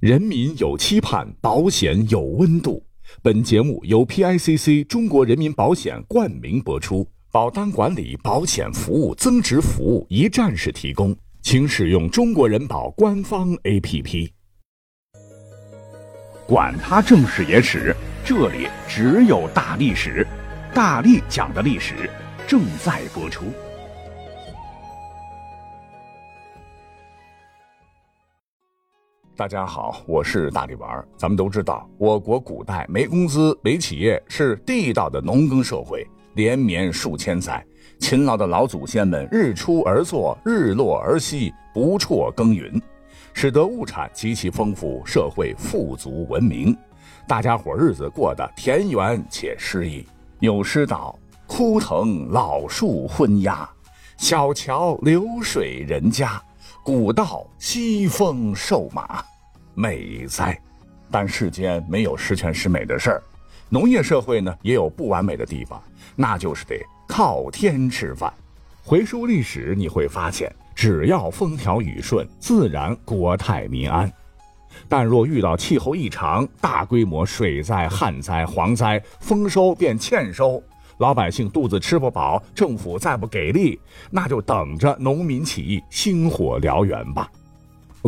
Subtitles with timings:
[0.00, 2.82] 人民有期盼，保险有温度。
[3.20, 14.30] 本节目由 PICC 中国人民保险冠名播出，保单管理、保险服务、增值服务一站式提供，请使用中国人保官方 APP。
[16.46, 17.94] 管他正史野史，
[18.24, 20.26] 这里只有大历史，
[20.72, 22.08] 大力讲的历史
[22.48, 23.44] 正在播出。
[29.40, 31.02] 大家好，我是大力丸。
[31.16, 37.64] 咱们都知道，我国古代没工资、没企业，是地道的农耕社会，连绵数千载，
[37.98, 42.70] 勤劳的老祖先们日出而作，日落而息，不辍耕耘，
[43.32, 46.76] 使得物产极其丰富，社会富足文明，
[47.26, 50.06] 大家伙日子过得田园且诗意。
[50.40, 51.18] 有诗道
[51.48, 53.66] ：“枯藤老树昏鸦，
[54.18, 56.38] 小桥流水人家。”
[56.82, 59.22] 古道西风瘦马，
[59.80, 60.60] 美哉！
[61.10, 63.22] 但世间没有十全十美的事儿，
[63.70, 65.82] 农业社会呢也有不完美的地方，
[66.14, 68.30] 那就是得靠天吃饭。
[68.84, 74.12] 回溯历史，你会发现，只要风调雨顺，自然国泰民安。
[74.86, 80.62] 但若遇到气候异常、大规模水灾、旱灾、蝗灾，丰收变欠收。
[80.98, 87.30] 老百姓肚子吃不饱，政府再不给力，那就等着农民起义，星火燎原吧。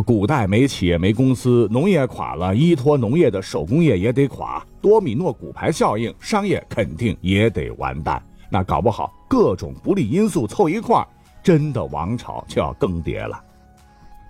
[0.01, 8.21] 古代没企业没公司，农业垮了，依托农业的手工业也得垮，多米诺骨牌效应，商业肯定也得完蛋。
[8.49, 11.05] 那搞不好各种不利因素凑一块，
[11.43, 13.39] 真的王朝就要更迭了。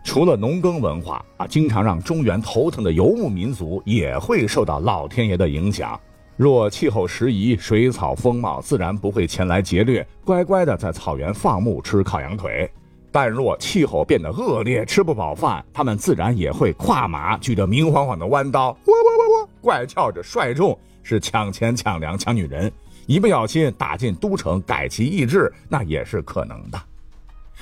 [0.03, 5.97] 除了农耕文化啊，经常让中原头疼的游牧民族也会受到老天爷的影响。
[6.35, 12.69] 若气候适宜，水草丰茂，自然不会前来劫掠，乖乖的在草原放牧吃烤羊腿。
[13.13, 22.71] 但若气候变得恶劣，吃不饱饭，他们自然也会跨马，举着明晃晃的弯刀，喔喔喔，怪叫着率众，是抢钱、抢粮、抢女人，
[23.05, 26.81] 一不小心打进都城，改其意志，那也是可能的。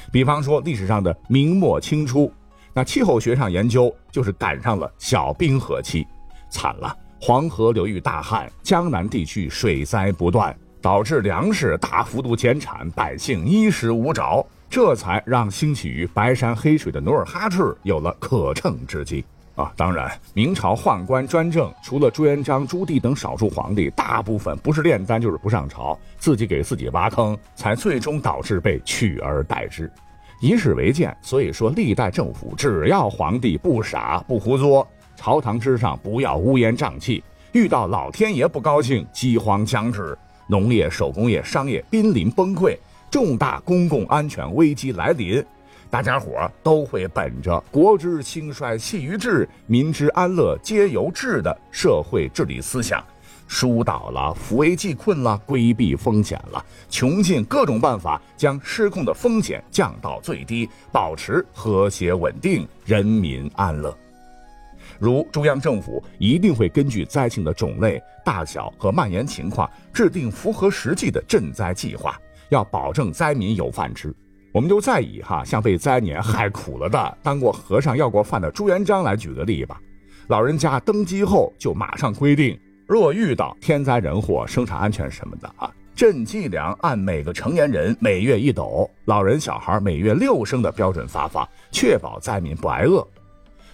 [0.09, 2.31] 比方说历史上的明末清初，
[2.73, 6.07] 那气候学上研究就是赶上了小冰河期，
[6.49, 6.95] 惨了。
[7.19, 19.21] 黄河流域大旱，江南地区水灾不断，导致粮食大幅度减产，百姓衣食无着，这才让兴起于白山黑水的努尔哈赤有了可乘之机
[19.53, 19.69] 啊！
[19.75, 29.91] 当然，明朝宦官专政，除了朱元璋、朱棣等少数皇帝，大部分不是炼丹就是不上朝，自己给自己挖坑，才最终导致被取而代之。
[30.39, 34.87] 以史为鉴，所以说历代政府只要皇帝不傻不胡作。
[35.17, 37.21] 朝堂之上不要乌烟瘴气，
[37.51, 40.17] 遇到老天爷不高兴，饥荒将至，
[40.47, 42.77] 农业、手工业、商业濒临崩溃，
[43.11, 45.45] 重大公共安全危机来临，
[45.89, 53.03] 大家伙都会本着“国之兴衰系于治，民之安乐皆由治”的社会治理思想，
[53.49, 63.93] 疏导了、扶危济困了、规避风险了，穷尽各种办法，将失控的风险降到最低，保持和谐稳定，人民安乐。
[64.97, 72.17] 如中央政府一定会根据灾情的种类、大小和蔓延情况，制定符合实际的赈灾计划，
[72.51, 74.13] 要保证灾民有饭吃。
[74.53, 79.79] 我们就再以哈像被灾年害苦了的、当过和尚要过饭的朱元璋来举个例吧。
[80.27, 93.07] 老人家登基后就马上规定，若遇到天灾人祸、生产安全什么的啊，赈济粮按每个成年人每月一斗，老人小孩每月六升的标准发放，确保灾民不挨饿。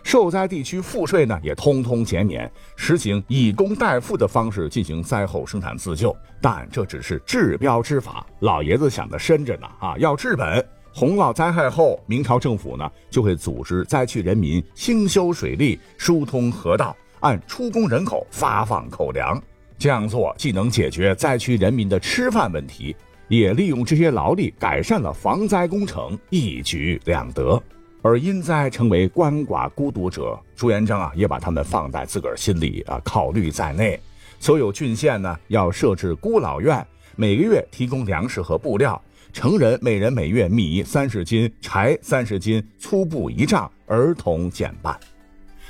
[0.07, 6.15] 受灾地区赋税呢，也通通减免，实行以工代赋的方式进行灾后生产自救。
[6.39, 9.97] 但这只是治标之法，老爷子想的深着呢啊！
[9.97, 19.37] 要治本，洪涝灾害后，明朝政府呢就会组织灾区人民兴修水利、疏通河道，按出工人口发放口粮。
[19.77, 22.95] 这样做既能解决灾区人民的吃饭问题，
[23.27, 27.61] 也利用这些劳力改善了防灾工程，一举两得。
[28.07, 33.99] 而因灾成为鳏寡孤独者，朱元璋啊也把他们放在自个儿心里啊考虑在内。
[34.39, 36.87] 所有郡县呢要设置孤老院，
[37.17, 39.01] 每个月提供粮食和布料，
[39.33, 44.97] 成人每人每月米三十斤，柴三十斤，粗布一丈，儿童减半。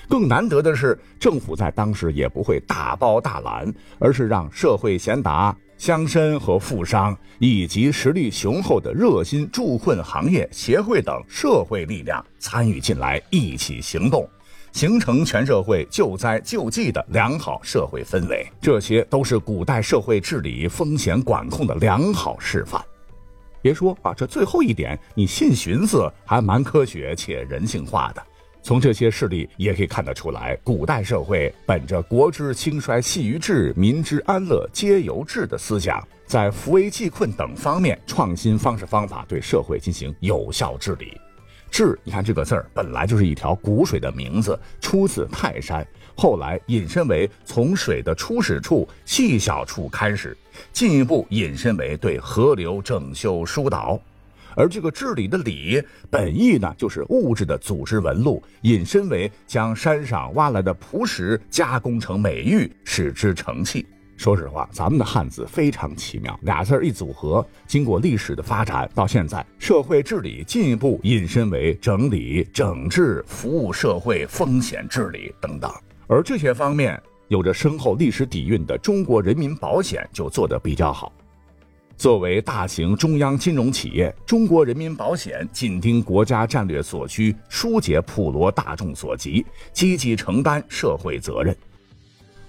[0.08, 5.58] 更难得的是，政府在当时也不会大包大揽，而是让社会贤达。
[5.78, 14.28] 乡绅和富商，以及实力雄厚的热心助困行业协会等社会力量参与进来，一起行动，
[14.72, 18.46] 形成全社会救灾救济的良好社会氛围。
[18.60, 22.84] 这些都是古代社会治理风险管控的良好示范。
[23.62, 28.24] 别说啊，这最后一点，你信寻思还蛮科学且人性化的。
[28.68, 41.18] 从这些事例也可以看得出来，古代社会本着“国之兴衰系于治，民之安乐皆由治”的思想，在扶危济困等方面创新方式方法，对社会进行有效治理。
[41.72, 50.38] 治，你看这个字儿本来就是一条古水的名字，出自泰山，后来引申为从水的初始处、细小处开始，
[50.74, 53.98] 进一步引申为对河流整修疏导。
[54.58, 63.86] 而这个治理的理，本意呢就是物质的组织纹路，引申为将山上挖来的砒石加工成美玉，使之成器。
[64.18, 75.72] 说实话，咱们的汉字非常奇妙，俩字一组合，经过历史的发展，到现在社会治理进一步引申为整理、整治、服务社会、风险治理等等。
[76.08, 81.14] 而这些方面有着深厚历史底蕴的中国人民保险就做得比较好。
[81.98, 91.58] 作为大型中央金融企业，中国人民保险紧盯国家战略所需，疏解普罗大众所急，积极承担社会责任。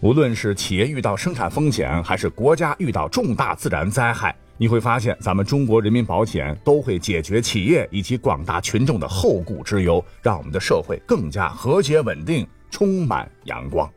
[0.00, 13.90] 无论是企业遇到生产风险，还是国家遇到重大自然灾害，你会发现咱们中国人民保险都会解决企业以及广大群众的后顾之忧，让我们的社会更加和谐稳定，充满阳光。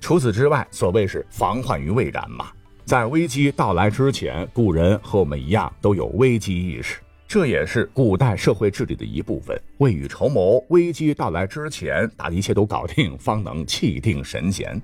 [0.00, 2.46] 除此之外，所谓是防患于未然嘛，
[2.86, 9.60] 在危机到来之前，古人和我们一样都有危机意识，这也是古代社会治理的一部分。
[9.78, 14.80] 未雨绸缪，危机到来之前，把一切都搞定，方能气定神闲。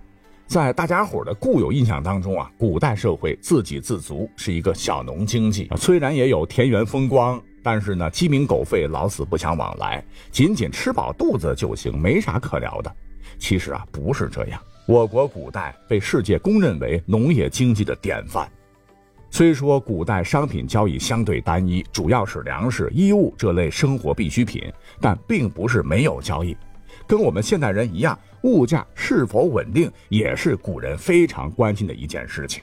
[0.49, 12.93] 在大家伙的固有印象当中啊，古代社会自给自足是一个小农经济，虽然也有田园风光，但是呢，鸡鸣狗吠，老死不相往来，仅仅吃饱肚子就行，没啥可聊的。
[13.39, 14.61] 其实啊，不是这样。
[14.85, 18.51] 我国古代被世界公认为农业经济的典范。
[19.31, 24.71] 虽说古代商品交易相对单一，主要是粮食、衣物这类生活必需品，
[25.01, 26.57] 但并不是没有交易。
[27.07, 32.61] 跟我们现代人一样，物价是否稳定也是古人非常关心的一件事情。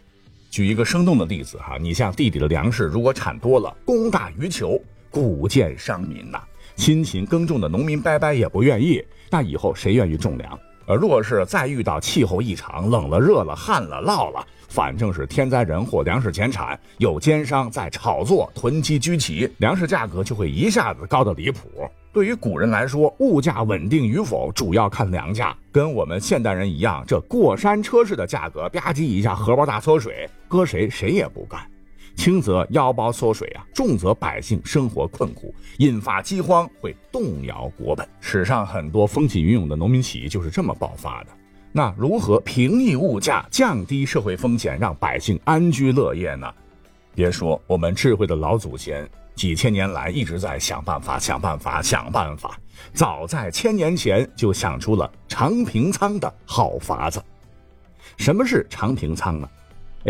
[0.51, 4.79] 举一个生动的例子哈，你像地里的粮食如果产多了，供大于求，
[5.09, 6.43] 谷贱伤民呐。
[6.75, 10.59] 辛勤耕种的农民伯伯也不愿意，那以后谁愿意种粮？
[10.89, 21.87] 而若是再遇到气候异常，冷了、热了、旱了、涝了，反正是天灾人祸，粮食减产，有奸商在炒作，囤积居奇，粮食价格就会一下子高的离谱。
[22.11, 31.61] 对于古人来说，物价稳定与否主要看粮价，跟我们现代人一样，这过山车式的价格吧唧一下荷包大缩水，搁谁谁也不干。
[32.15, 38.07] 轻则腰包缩水啊，重则百姓生活困苦，引发饥荒，会动摇国本。
[38.19, 41.29] 史上很多风起云涌的农民起义就是这么爆发的。
[41.71, 46.51] 那如何平抑物价，降低社会风险，让百姓安居乐业呢？
[47.15, 49.09] 别说我们智慧的老祖先。
[49.35, 52.59] 几千年来一直在想办法，想办法，想办法。
[52.93, 57.23] 早在千年前就想出了长平仓的好法子。
[58.17, 59.49] 什么是长平仓呢？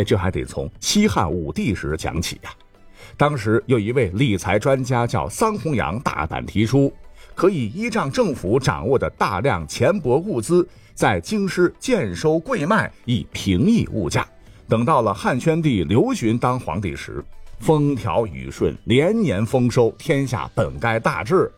[0.03, 2.51] 这还得从西汉武帝时讲起呀。
[3.17, 6.93] 当时有一位理财专家叫桑弘羊，大胆提出，
[7.35, 14.27] 可以依仗政府掌握的大量钱帛物资，在京师建收贵卖，以平抑物价。
[14.67, 17.23] 等到了汉宣帝刘询当皇帝时。
[17.59, 21.51] 风调雨顺，连年丰收，天下本该大治。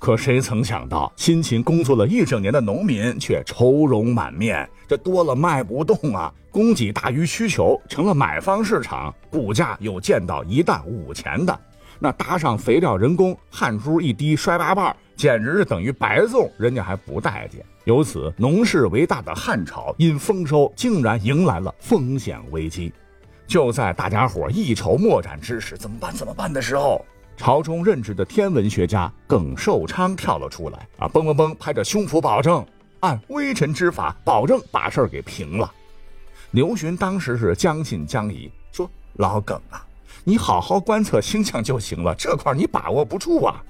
[0.00, 4.66] 可谁曾想到，辛勤工作了一整年的农民却愁容满面。
[4.88, 9.14] 这多了卖不动啊，供给大于需求，成了买方市场。
[9.30, 11.60] 股价又见到一担五钱的，
[11.98, 17.62] 那搭上肥料、人工，汗珠一滴摔八瓣，简直是等于白送，人家还不待见。
[17.84, 22.90] 由此，农事为大的汉朝因丰收，竟然迎来了风险危机。
[23.46, 26.10] 就在大家伙一筹莫展之时，怎么办？
[26.14, 27.04] 怎么办的时候，
[27.40, 32.62] 朝中任职的天文学家耿寿昌跳了出来，啊，嘣嘣嘣，拍着胸脯保证，
[33.00, 35.72] 按微臣之法，保证把事儿给平了。
[36.50, 39.82] 刘询当时是将信将疑，说：“老耿啊，
[40.22, 43.64] 你好好观测星象就行了，这块你把握不住啊。”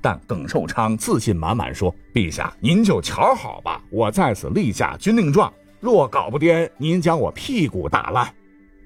[0.00, 8.32] 但耿寿昌自信满满说：“陛下，您就瞧好吧，我在此立下军令状，若搞不掂，您将我屁股打烂。”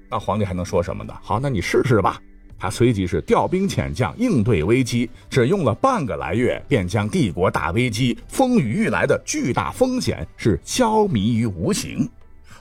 [0.09, 1.13] 那皇帝还能说什么呢？
[1.21, 2.19] 好，那你试试吧。
[2.57, 12.09] 他随即是调兵遣将应对危机，只用了半个来月，便将帝国大危机、风雨欲来的巨大风险是消弭于无形。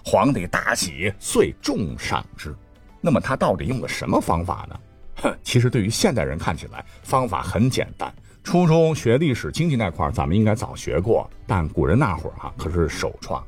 [0.04, 2.54] 皇帝大喜，遂重赏之。
[3.00, 4.80] 那么他到底用了什么方法呢？
[5.22, 8.12] 哼， 其实对于现代人看起来，方法很简单。
[8.42, 13.40] 初中学历史、经济那块，咱们应该早学过，但古人那会儿哈可是首创。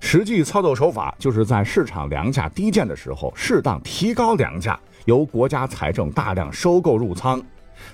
[0.00, 7.40] 实际操作手法就是在市场粮价低贱的时候，适当提高粮价，由国家财政大量收购入仓。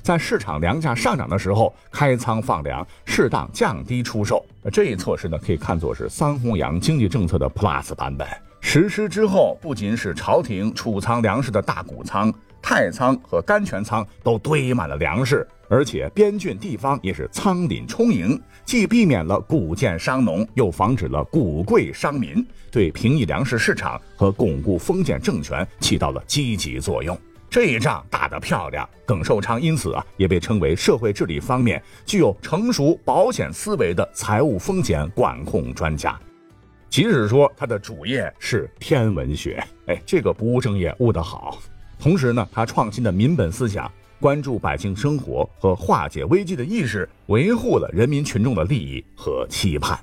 [0.03, 4.45] 在市场粮价上涨的时候开仓放粮，适当降低出售。
[4.73, 8.27] 这一措施呢，可以看作是三弘羊经济政策的 Plus 版本。
[8.61, 12.33] 实施之后，不仅使朝廷储藏粮食的大谷仓、
[12.63, 27.18] 太仓和甘泉仓都堆满了粮食，而且边郡地方也是仓廪充盈，既避免了谷贱伤农，又防止了谷贵伤民，对平抑粮食市场和巩固封建政权起到了积极作用。
[27.49, 36.18] 这一仗打得漂亮，耿寿昌因此啊也被称为社会治理方面具有成熟保险思维的财务风险管控专家。
[36.90, 41.58] 即使说他的主业是天文学，哎，这个不务正业务得好。
[41.99, 49.99] 同时呢，他创新的民本思想，关注百姓生活和化解危机的意识，维护了人民群众的利益和期盼。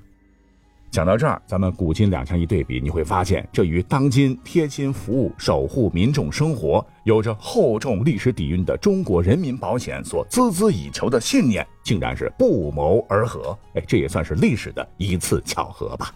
[0.91, 13.58] 讲到这儿，咱们古今两相一对比，你会发现，这与当今贴心服务、守护民众生活、有着厚重历史底蕴的中国人民保险所孜孜以求的信念，竟然是不谋而合。
[13.74, 16.13] 哎，这也算是历史的一次巧合吧。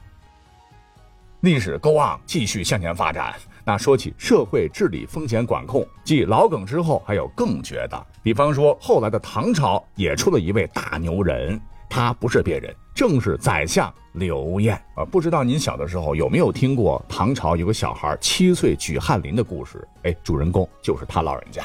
[1.41, 3.33] 历史 go on，继续向前发展。
[3.67, 8.07] 那说起社会治理风险管控，继老耿之后，还有更绝的。
[8.23, 11.59] 比方说，后来的唐朝也出了一位大牛人，
[11.89, 15.03] 他不是别人，正是宰相刘晏啊。
[15.03, 19.85] 不知道您小的时候有没有听过唐朝有个小孩七岁举翰林的故事？
[20.03, 21.61] 哎，主人公就是他老人家。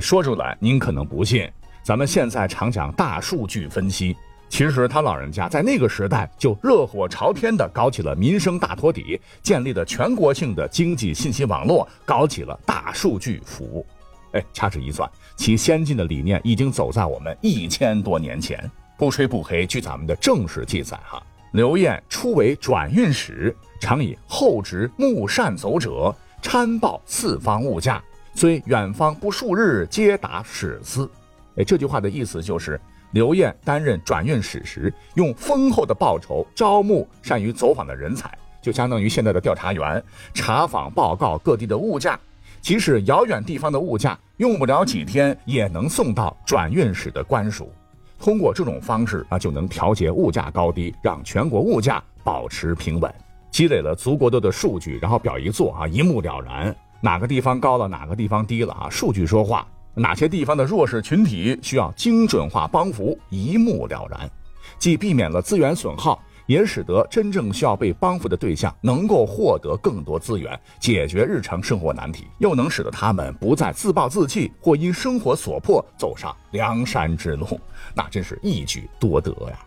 [0.00, 1.50] 说出来您可能不信，
[1.82, 4.16] 咱们现在常讲大数据分析。
[4.48, 13.84] 其实他老人家在那个时代就热火朝天地搞起了民生大托底，建立了全国性的经济信息网络，搞起了大数据服务。
[14.32, 18.70] 哎，掐指一算，其先进的理念已经走在我们一千多年前。
[18.96, 21.20] 不吹不黑，据咱们的正史记载，哈，
[21.52, 28.00] 刘晏初为转运使，常以后值木善走者参报四方物价，
[28.36, 31.10] 虽远方不数日，皆达使司。
[31.56, 32.80] 哎，这句话的意思就是。
[33.14, 38.28] 刘晏担任转运使时，用丰厚的报酬招募善于走访的人才，
[38.60, 40.02] 就相当于现在的调查员，
[40.34, 42.18] 查访报告各地的物价。
[42.60, 47.72] 即使遥远地方的物价，用不了几天也能送到转运使的官署。
[48.18, 53.14] 通过这种方式啊，就能调节物价高低，让全国物价保持平稳。
[53.48, 58.90] 积累了足够多的数据，然后表一做啊，一目了然，哪个地方高了，哪个地方低了啊？
[58.90, 59.64] 数据说话。
[59.94, 64.28] 哪些地方的弱势群体需要精准化帮扶，一目了然，
[64.78, 77.46] 既避免了资源损耗，也使得真正需要被帮扶的对象能够获得更多资源，解决日常生活难题，又能使得他们不再自暴自弃，或因生活所迫走上梁山之路，
[77.94, 79.58] 那真是一举多得呀！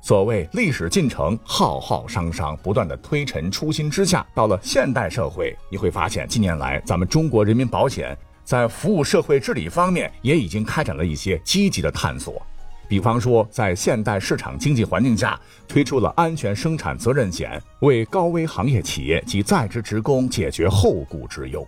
[0.00, 8.16] 所谓历史进程浩浩汤汤，不断的推陈出新之下，到了现代社会，你会发现近年来咱们中国人民保险。
[8.44, 12.40] 在服务社会治理方面，也已经开展了一些积极的探索。
[12.86, 21.66] 比方说，在现代市场经济环境下，推出了安全生产责任险，为高危行业企业及在职职工解决后顾之忧。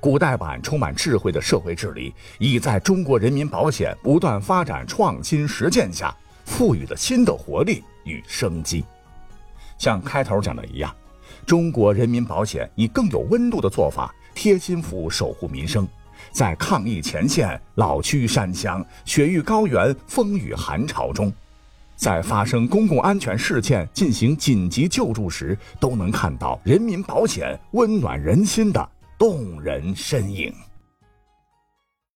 [0.00, 6.14] 古代版充满智慧的社会治理，已在中国人民保险不断发展创新实践下，
[6.46, 8.82] 赋予了新的活力与生机。
[9.76, 10.94] 像开头讲的一样，
[11.44, 15.86] 中国人民保险以更有温度的做法，贴心服务，守护民生。
[16.30, 21.32] 在抗疫前线，老区山乡、雪域高原、风雨寒潮中，
[21.96, 30.52] 在发生公共安全事件进行紧急救助时，都能看到人民保险温暖人心的动人身影。